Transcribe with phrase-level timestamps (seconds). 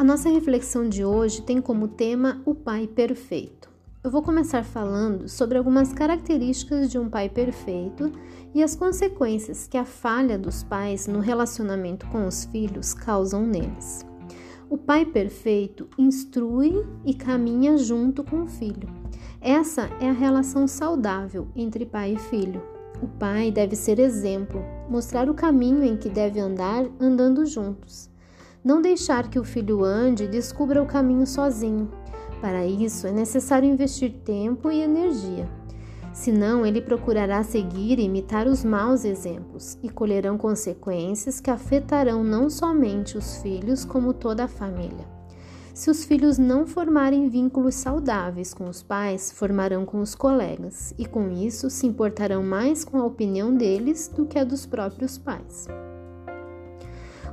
[0.00, 3.68] A nossa reflexão de hoje tem como tema o pai perfeito.
[4.02, 8.10] Eu vou começar falando sobre algumas características de um pai perfeito
[8.54, 14.00] e as consequências que a falha dos pais no relacionamento com os filhos causam neles.
[14.70, 18.88] O pai perfeito instrui e caminha junto com o filho.
[19.38, 22.62] Essa é a relação saudável entre pai e filho.
[23.02, 28.09] O pai deve ser exemplo, mostrar o caminho em que deve andar andando juntos.
[28.62, 31.90] Não deixar que o filho ande e descubra o caminho sozinho.
[32.42, 35.48] Para isso é necessário investir tempo e energia.
[36.12, 42.50] Senão, ele procurará seguir e imitar os maus exemplos e colherão consequências que afetarão não
[42.50, 45.08] somente os filhos, como toda a família.
[45.72, 51.06] Se os filhos não formarem vínculos saudáveis com os pais, formarão com os colegas e,
[51.06, 55.66] com isso, se importarão mais com a opinião deles do que a dos próprios pais.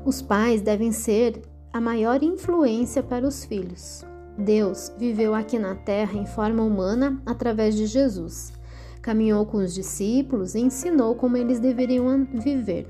[0.08, 1.42] Os pais devem ser
[1.74, 4.06] a maior influência para os filhos.
[4.38, 8.54] Deus viveu aqui na terra em forma humana através de Jesus.
[9.02, 12.88] Caminhou com os discípulos e ensinou como eles deveriam viver.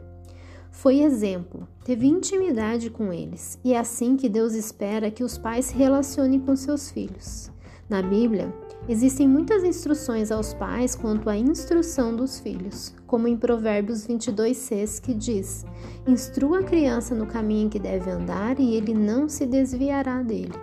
[0.69, 5.65] Foi exemplo, teve intimidade com eles, e é assim que Deus espera que os pais
[5.65, 7.51] se relacionem com seus filhos.
[7.89, 8.53] Na Bíblia,
[8.87, 15.13] existem muitas instruções aos pais quanto à instrução dos filhos, como em Provérbios 22:6 que
[15.13, 15.65] diz:
[16.07, 20.53] Instrua a criança no caminho em que deve andar e ele não se desviará dele.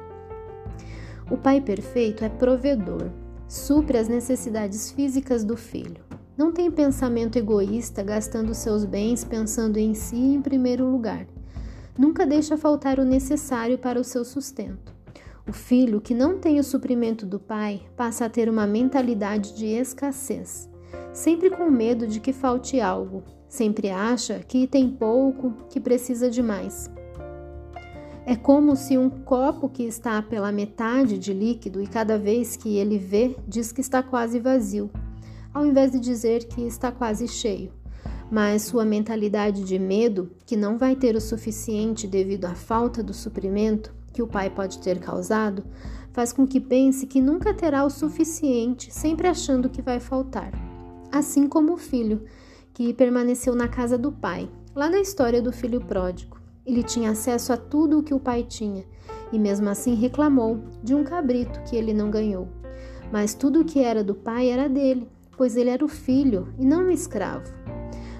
[1.31, 3.11] O pai perfeito é provedor,
[3.49, 6.03] supre as necessidades físicas do filho.
[6.37, 11.27] Não tem pensamento egoísta, gastando seus bens pensando em si em primeiro lugar.
[11.97, 14.94] Nunca deixa faltar o necessário para o seu sustento.
[15.47, 19.67] O filho que não tem o suprimento do pai passa a ter uma mentalidade de
[19.67, 20.71] escassez,
[21.13, 26.43] sempre com medo de que falte algo, sempre acha que tem pouco, que precisa de
[26.43, 26.91] mais.
[28.25, 32.79] É como se um copo que está pela metade de líquido e cada vez que
[32.79, 34.91] ele vê, diz que está quase vazio,
[35.53, 37.71] ao invés de dizer que está quase cheio.
[38.31, 43.13] Mas sua mentalidade de medo, que não vai ter o suficiente devido à falta do
[43.13, 45.65] suprimento, que o pai pode ter causado,
[46.13, 50.53] faz com que pense que nunca terá o suficiente, sempre achando que vai faltar.
[51.11, 52.23] Assim como o filho,
[52.73, 56.39] que permaneceu na casa do pai, lá na história do filho pródigo.
[56.65, 58.85] Ele tinha acesso a tudo o que o pai tinha
[59.33, 62.49] e, mesmo assim, reclamou de um cabrito que ele não ganhou.
[63.13, 66.65] Mas tudo o que era do pai era dele, pois ele era o filho e
[66.65, 67.53] não o escravo.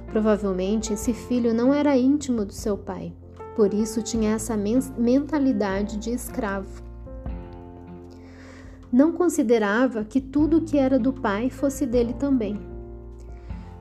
[0.09, 3.13] Provavelmente esse filho não era íntimo do seu pai,
[3.57, 6.83] por isso tinha essa mentalidade de escravo.
[8.93, 12.61] Não considerava que tudo o que era do pai fosse dele também.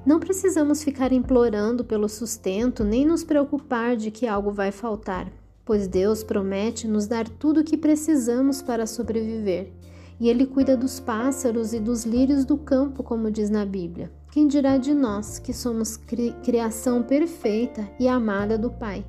[0.05, 5.31] Não precisamos ficar implorando pelo sustento nem nos preocupar de que algo vai faltar,
[5.63, 9.71] pois Deus promete nos dar tudo o que precisamos para sobreviver.
[10.19, 14.11] E Ele cuida dos pássaros e dos lírios do campo, como diz na Bíblia.
[14.31, 19.05] Quem dirá de nós que somos cri criação perfeita e amada do Pai?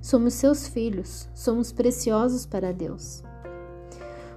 [0.00, 3.22] Somos seus filhos, somos preciosos para Deus.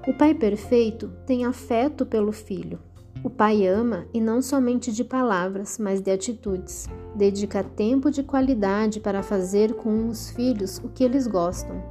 [0.05, 2.79] O Pai perfeito tem afeto pelo filho.
[3.23, 6.89] O Pai ama e não somente de palavras, mas de atitudes.
[7.15, 11.81] Dedica tempo de qualidade para fazer com os filhos o que eles gostam.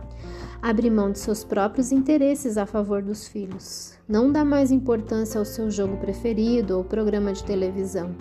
[0.60, 3.94] Abre mão de seus próprios interesses a favor dos filhos.
[4.06, 8.14] Não dá mais importância ao seu jogo preferido ou programa de televisão,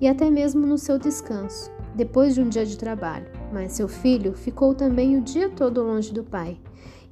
[0.00, 4.34] e até mesmo no seu descanso depois de um dia de trabalho, mas seu filho
[4.34, 6.58] ficou também o dia todo longe do pai,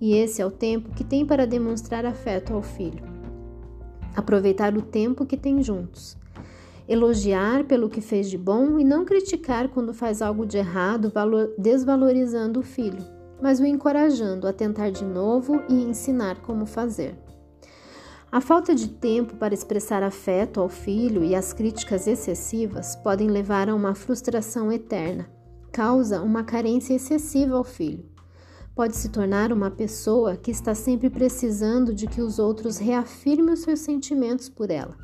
[0.01, 3.05] e esse é o tempo que tem para demonstrar afeto ao filho.
[4.15, 6.17] Aproveitar o tempo que tem juntos.
[6.89, 11.13] Elogiar pelo que fez de bom e não criticar quando faz algo de errado,
[11.59, 13.05] desvalorizando o filho,
[13.43, 17.26] mas o encorajando a tentar de novo e ensinar como fazer.
[18.31, 23.69] A falta de tempo para expressar afeto ao filho e as críticas excessivas podem levar
[23.69, 25.31] a uma frustração eterna.
[25.73, 28.05] Causa uma carência excessiva ao filho.
[28.75, 33.61] Pode se tornar uma pessoa que está sempre precisando de que os outros reafirmem os
[33.61, 34.97] seus sentimentos por ela.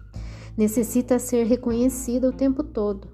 [0.56, 3.08] Necessita ser reconhecida o tempo todo,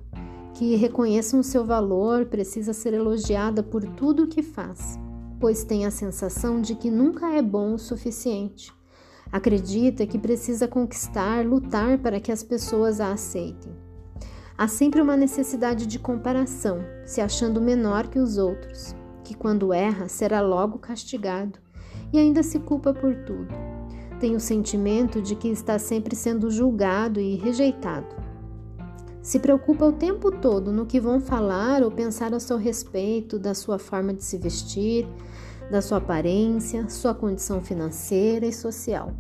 [0.55, 4.99] que reconheçam o seu valor, precisa ser elogiada por tudo o que faz,
[5.39, 8.78] pois tem a sensação de que nunca é bom o suficiente
[9.31, 13.73] Acredita que precisa conquistar, lutar para que as pessoas a aceitem.
[14.57, 20.09] Há sempre uma necessidade de comparação, se achando menor que os outros, que quando erra
[20.09, 21.59] será logo castigado
[22.13, 23.55] e ainda se culpa por tudo.
[24.19, 28.17] Tem o sentimento de que está sempre sendo julgado e rejeitado.
[29.23, 33.55] Se preocupa o tempo todo no que vão falar ou pensar a seu respeito, da
[33.55, 35.07] sua forma de se vestir,
[35.71, 39.13] da sua aparência, sua condição financeira e social.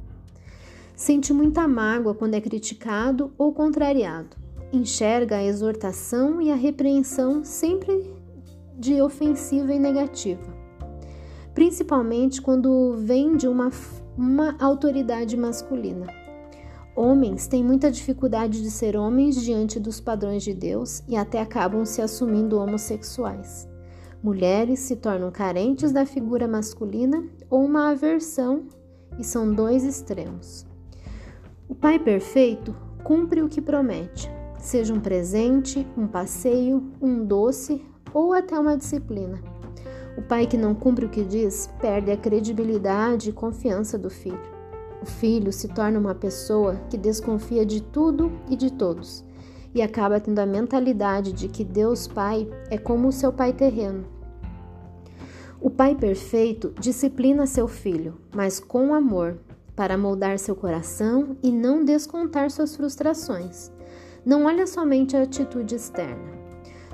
[0.96, 4.36] Sente muita mágoa quando é criticado ou contrariado.
[4.72, 8.12] Enxerga a exortação e a repreensão sempre
[8.76, 10.42] de ofensiva e negativa,
[11.54, 13.70] principalmente quando vem de uma,
[14.16, 16.06] uma autoridade masculina.
[16.94, 21.84] Homens têm muita dificuldade de ser homens diante dos padrões de Deus e até acabam
[21.84, 23.67] se assumindo homossexuais.
[24.22, 28.64] Mulheres se tornam carentes da figura masculina ou uma aversão,
[29.16, 30.66] e são dois extremos.
[31.68, 32.74] O Pai perfeito
[33.04, 34.28] cumpre o que promete,
[34.58, 39.40] seja um presente, um passeio, um doce ou até uma disciplina.
[40.16, 44.40] O pai que não cumpre o que diz perde a credibilidade e confiança do filho.
[45.00, 49.27] O filho se torna uma pessoa que desconfia de tudo e de todos
[49.74, 54.04] e acaba tendo a mentalidade de que Deus Pai é como o seu pai terreno.
[55.60, 59.38] O pai perfeito disciplina seu filho, mas com amor,
[59.74, 63.70] para moldar seu coração e não descontar suas frustrações.
[64.24, 66.38] Não olha somente a atitude externa.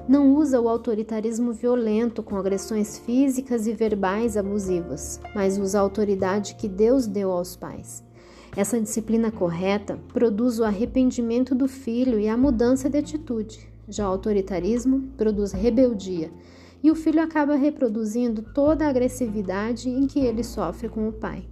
[0.07, 6.57] Não usa o autoritarismo violento com agressões físicas e verbais abusivas, mas usa a autoridade
[6.57, 8.04] que Deus deu aos pais.
[8.57, 13.69] Essa disciplina correta produz o arrependimento do filho e a mudança de atitude.
[13.89, 16.31] Já o autoritarismo produz rebeldia
[16.81, 21.45] e o filho acaba reproduzindo toda a agressividade em que ele sofre com o pai.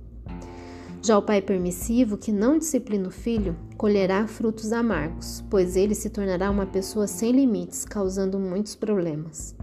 [1.02, 6.08] Já o pai permissivo, que não disciplina o filho, colherá frutos amargos, pois ele se
[6.08, 9.56] tornará uma pessoa sem limites, causando muitos problemas.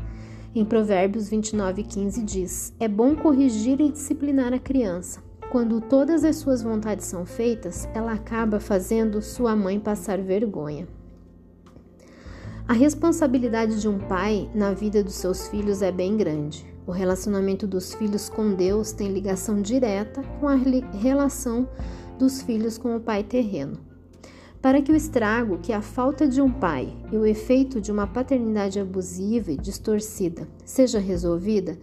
[0.53, 5.28] Em Provérbios 29:15 diz: É bom corrigir e disciplinar a criança.
[5.51, 10.87] Quando todas as suas vontades são feitas, ela acaba fazendo sua mãe passar vergonha.
[12.67, 16.63] A responsabilidade de um pai na vida dos seus filhos é bem grande.
[16.85, 21.67] O relacionamento dos filhos com Deus tem ligação direta com a relação
[22.19, 23.79] dos filhos com o pai terreno.
[24.61, 28.05] Para que o estrago que a falta de um pai e o efeito de uma
[28.05, 31.75] paternidade abusiva e distorcida seja resolvida,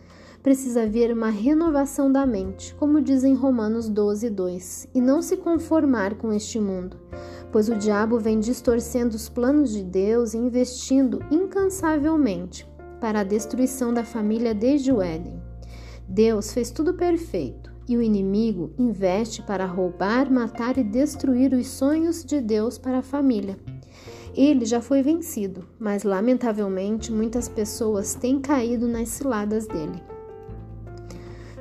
[0.46, 5.36] precisa haver uma renovação da mente, como diz em Romanos 12, 2, e não se
[5.36, 7.00] conformar com este mundo,
[7.50, 12.64] pois o diabo vem distorcendo os planos de Deus e investindo incansavelmente
[13.00, 15.34] para a destruição da família desde o Éden.
[16.06, 22.24] Deus fez tudo perfeito e o inimigo investe para roubar, matar e destruir os sonhos
[22.24, 23.58] de Deus para a família.
[24.32, 30.14] Ele já foi vencido, mas lamentavelmente muitas pessoas têm caído nas ciladas dele.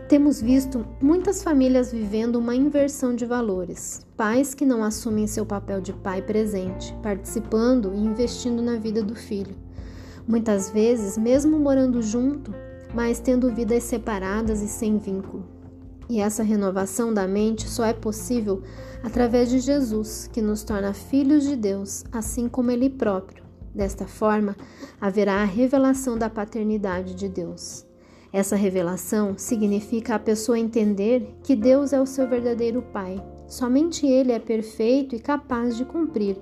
[0.08, 4.06] Temos visto muitas famílias vivendo uma inversão de valores.
[4.16, 9.16] Pais que não assumem seu papel de pai presente, participando e investindo na vida do
[9.16, 9.56] filho
[10.28, 12.54] muitas vezes mesmo morando junto,
[12.94, 15.46] mas tendo vidas separadas e sem vínculo.
[16.08, 18.62] E essa renovação da mente só é possível
[19.04, 23.44] através de Jesus, que nos torna filhos de Deus, assim como Ele próprio.
[23.74, 24.56] Desta forma,
[25.02, 27.85] haverá a revelação da paternidade de Deus.
[28.36, 33.16] Essa revelação significa a pessoa entender que Deus é o seu verdadeiro Pai.
[33.48, 36.36] Somente Ele é perfeito e capaz de cumprir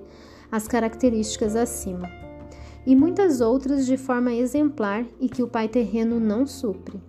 [0.50, 2.10] as características acima
[2.84, 7.00] e muitas outras de forma exemplar e que o Pai terreno não supre.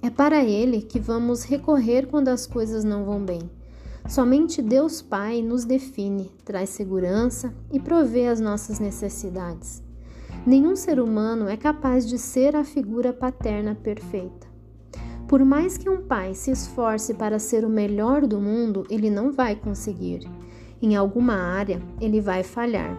[0.00, 3.50] É para Ele que vamos recorrer quando as coisas não vão bem.
[4.08, 9.84] Somente Deus Pai nos define, traz segurança e provê as nossas necessidades.
[10.46, 14.46] Nenhum ser humano é capaz de ser a figura paterna perfeita.
[15.26, 19.32] Por mais que um pai se esforce para ser o melhor do mundo, ele não
[19.32, 20.20] vai conseguir.
[20.80, 22.96] Em alguma área, ele vai falhar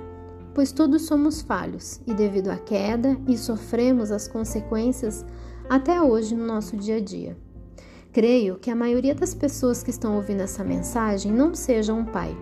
[0.58, 5.24] pois todos somos falhos e, devido à queda, e sofremos as consequências
[5.70, 7.38] até hoje no nosso dia a dia.
[8.12, 12.36] Creio que a maioria das pessoas que estão ouvindo essa mensagem não seja um pai,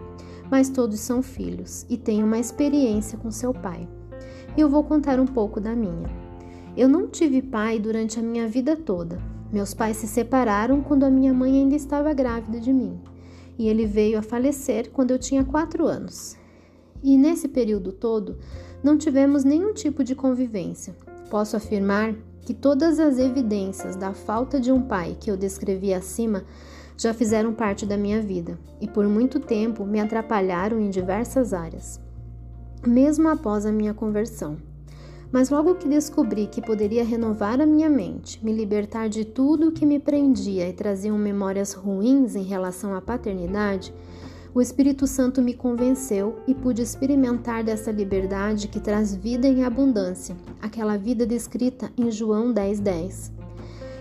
[0.49, 3.85] mas todos são filhos e têm uma experiência com seu pai.
[4.57, 6.09] E eu vou contar um pouco da minha.
[6.75, 9.21] Eu não tive pai durante a minha vida toda.
[9.51, 12.99] Meus pais se separaram quando a minha mãe ainda estava grávida de mim,
[13.57, 16.37] e ele veio a falecer quando eu tinha quatro anos
[17.05, 18.39] e nesse período todo
[18.83, 20.95] não tivemos nenhum tipo de convivência.
[21.29, 26.43] Posso afirmar que todas as evidências da falta de um pai que eu descrevi acima
[26.97, 31.99] já fizeram parte da minha vida e por muito tempo me atrapalharam em diversas áreas,
[32.89, 34.57] mesmo após a minha conversão.
[35.31, 39.71] Mas logo que descobri que poderia renovar a minha mente, me libertar de tudo o
[39.71, 43.93] que me prendia e traziam memórias ruins em relação à paternidade,
[44.53, 50.35] o Espírito Santo me convenceu e pude experimentar dessa liberdade que traz vida em abundância,
[50.61, 52.79] aquela vida descrita em João 10:10.
[52.79, 53.35] 10.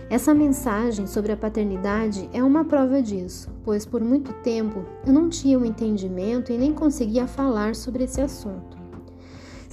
[0.07, 5.29] Essa mensagem sobre a paternidade é uma prova disso, pois por muito tempo eu não
[5.29, 8.74] tinha um entendimento e nem conseguia falar sobre esse assunto.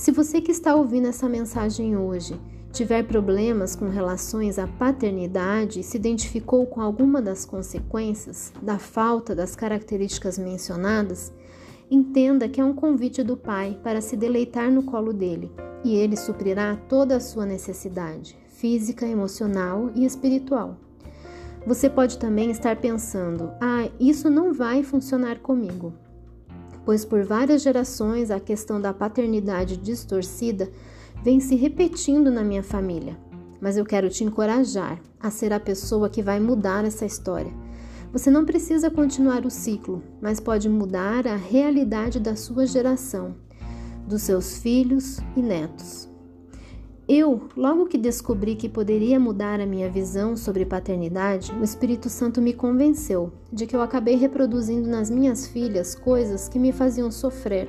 [0.02, 2.35] Se você que está ouvindo essa mensagem hoje
[2.73, 9.32] tiver problemas com relações à paternidade e se identificou com alguma das consequências da falta
[9.32, 11.32] das características mencionadas,
[11.88, 15.52] entenda que é um convite do Pai para se deleitar no colo dele
[15.85, 20.78] e ele suprirá toda a sua necessidade física, emocional e espiritual.
[21.64, 25.92] Você pode também estar pensando: ah, isso não vai funcionar comigo.
[26.84, 30.70] Pois por várias gerações a questão da paternidade distorcida
[31.22, 33.16] vem se repetindo na minha família.
[33.60, 37.52] Mas eu quero te encorajar a ser a pessoa que vai mudar essa história.
[38.12, 43.34] Você não precisa continuar o ciclo, mas pode mudar a realidade da sua geração,
[44.06, 46.12] dos seus filhos e netos.
[47.14, 52.40] Eu, logo que descobri que poderia mudar a minha visão sobre paternidade, o Espírito Santo
[52.40, 57.69] me convenceu de que eu acabei reproduzindo nas minhas filhas coisas que me faziam sofrer,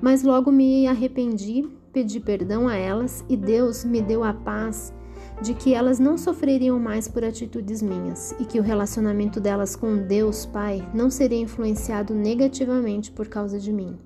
[0.00, 4.94] mas logo me arrependi pedi perdão a elas e Deus me deu a paz
[5.42, 9.96] de que elas não sofreriam mais por atitudes minhas e que o relacionamento delas com
[9.96, 13.98] Deus Pai não seria influenciado negativamente por causa de mim.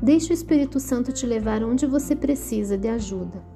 [0.00, 3.55] Deixe o Espírito Santo te levar onde você precisa de ajuda.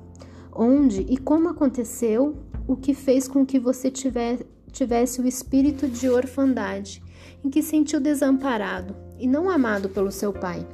[0.62, 2.36] Onde e como aconteceu
[2.68, 7.02] o que fez com que você tivesse o espírito de orfandade,
[7.42, 10.68] em que sentiu desamparado e não amado pelo seu pai.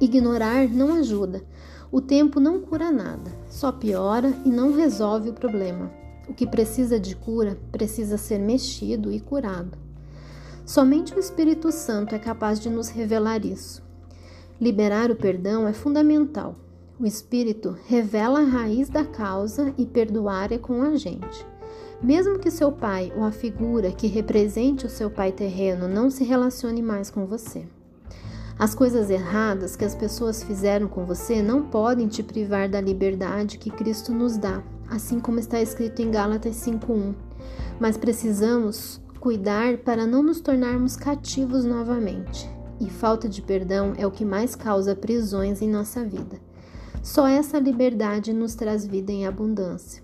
[0.00, 1.40] Ignorar não ajuda.
[1.92, 5.88] O tempo não cura nada, só piora e não resolve o problema.
[6.28, 9.78] O que precisa de cura precisa ser mexido e curado.
[10.66, 13.84] Somente o Espírito Santo é capaz de nos revelar isso.
[14.60, 16.56] Liberar o perdão é fundamental.
[17.00, 21.46] O Espírito revela a raiz da causa e perdoar é com a gente.
[22.02, 26.24] Mesmo que seu pai ou a figura que represente o seu pai terreno não se
[26.24, 27.66] relacione mais com você.
[28.58, 33.56] As coisas erradas que as pessoas fizeram com você não podem te privar da liberdade
[33.56, 37.14] que Cristo nos dá, assim como está escrito em Gálatas 5:1.
[37.80, 42.46] Mas precisamos cuidar para não nos tornarmos cativos novamente.
[42.78, 46.49] E falta de perdão é o que mais causa prisões em nossa vida.
[47.02, 50.02] Só essa liberdade nos traz vida em abundância.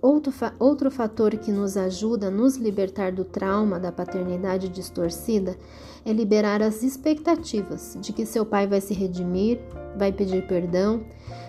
[0.00, 5.56] Outro, fa outro fator que nos ajuda a nos libertar do trauma da paternidade distorcida
[6.04, 9.58] é liberar as expectativas de que seu pai vai se redimir,
[9.96, 11.02] vai pedir perdão,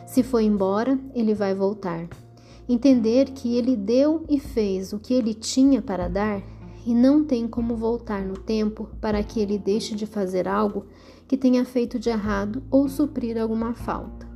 [0.08, 2.08] se for embora, ele vai voltar.
[2.68, 6.42] Entender que ele deu e fez o que ele tinha para dar
[6.86, 10.86] e não tem como voltar no tempo para que ele deixe de fazer algo
[11.28, 14.28] que tenha feito de errado ou suprir alguma falta.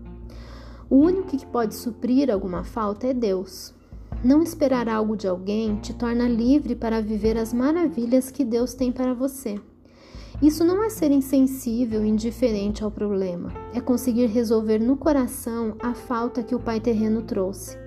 [0.89, 3.73] O único que pode suprir alguma falta é Deus.
[4.23, 8.91] Não esperar algo de alguém te torna livre para viver as maravilhas que Deus tem
[8.91, 9.59] para você.
[10.41, 15.93] Isso não é ser insensível e indiferente ao problema, é conseguir resolver no coração a
[15.93, 17.77] falta que o Pai terreno trouxe.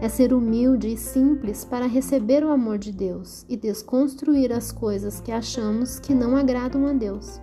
[0.00, 5.20] É ser humilde e simples para receber o amor de Deus e desconstruir as coisas
[5.20, 7.40] que achamos que não agradam a Deus.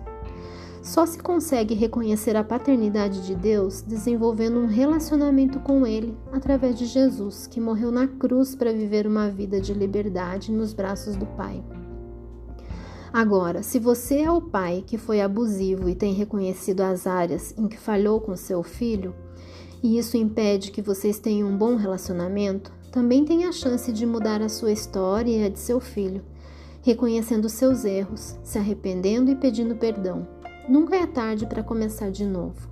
[0.82, 6.86] Só se consegue reconhecer a paternidade de Deus desenvolvendo um relacionamento com Ele através de
[6.86, 11.62] Jesus, que morreu na cruz para viver uma vida de liberdade nos braços do Pai.
[13.12, 17.66] Agora, se você é o pai que foi abusivo e tem reconhecido as áreas em
[17.66, 19.14] que falhou com seu filho,
[19.82, 24.42] e isso impede que vocês tenham um bom relacionamento, também tem a chance de mudar
[24.42, 26.22] a sua história e a de seu filho,
[26.82, 30.26] reconhecendo seus erros, se arrependendo e pedindo perdão.
[30.68, 32.68] Nunca é tarde para começar de novo.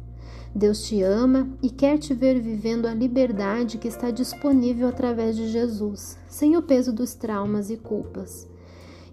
[0.55, 5.49] Deus te ama e quer te ver vivendo a liberdade que está disponível através de
[5.49, 8.47] Jesus, sem o peso dos traumas e culpas.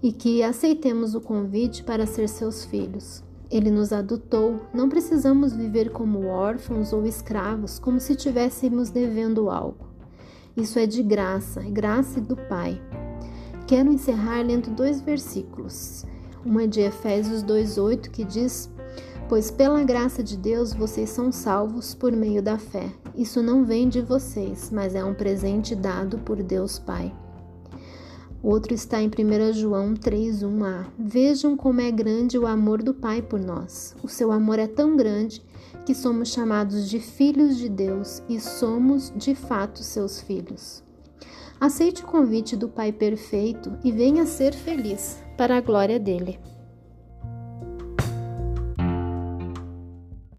[0.01, 3.23] E que aceitemos o convite para ser seus filhos.
[3.49, 9.87] Ele nos adotou, não precisamos viver como órfãos ou escravos, como se tivéssemos devendo algo.
[10.57, 12.81] Isso é de graça, é graça do Pai.
[13.65, 16.05] Quero encerrar lendo dois versículos.
[16.45, 18.69] Uma é de Efésios 2,8 que diz:
[19.33, 22.93] Pois pela graça de Deus vocês são salvos por meio da fé.
[23.15, 27.11] Isso não vem de vocês, mas é um presente dado por Deus Pai.
[28.43, 30.85] Outro está em 1 João 3:1a.
[30.99, 33.95] Vejam como é grande o amor do Pai por nós.
[34.03, 35.43] O seu amor é tão grande
[35.83, 40.83] que somos chamados de filhos de Deus e somos de fato seus filhos.
[41.59, 46.37] Aceite o convite do Pai perfeito e venha ser feliz para a glória dele.